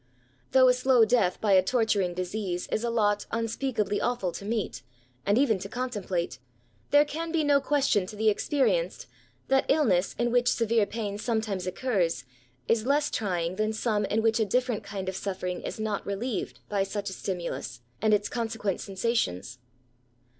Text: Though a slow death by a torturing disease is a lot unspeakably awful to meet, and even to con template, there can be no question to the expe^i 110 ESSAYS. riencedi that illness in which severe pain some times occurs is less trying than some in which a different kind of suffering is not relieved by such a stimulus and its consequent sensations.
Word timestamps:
Though 0.51 0.67
a 0.67 0.73
slow 0.73 1.05
death 1.05 1.39
by 1.39 1.51
a 1.51 1.61
torturing 1.61 2.15
disease 2.15 2.67
is 2.71 2.83
a 2.83 2.89
lot 2.89 3.27
unspeakably 3.29 4.01
awful 4.01 4.31
to 4.31 4.43
meet, 4.43 4.81
and 5.27 5.37
even 5.37 5.59
to 5.59 5.69
con 5.69 5.91
template, 5.91 6.39
there 6.89 7.05
can 7.05 7.31
be 7.31 7.43
no 7.43 7.61
question 7.61 8.07
to 8.07 8.15
the 8.15 8.23
expe^i 8.25 8.61
110 8.61 8.65
ESSAYS. 8.83 9.05
riencedi 9.05 9.07
that 9.49 9.65
illness 9.67 10.15
in 10.17 10.31
which 10.31 10.47
severe 10.49 10.87
pain 10.87 11.19
some 11.19 11.39
times 11.39 11.67
occurs 11.67 12.23
is 12.67 12.87
less 12.87 13.11
trying 13.11 13.57
than 13.57 13.73
some 13.73 14.05
in 14.05 14.23
which 14.23 14.39
a 14.39 14.45
different 14.45 14.81
kind 14.83 15.07
of 15.07 15.15
suffering 15.15 15.61
is 15.61 15.79
not 15.79 16.03
relieved 16.03 16.61
by 16.67 16.81
such 16.81 17.11
a 17.11 17.13
stimulus 17.13 17.81
and 18.01 18.11
its 18.11 18.27
consequent 18.27 18.81
sensations. 18.81 19.59